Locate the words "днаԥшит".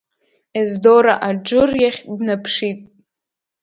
2.17-2.79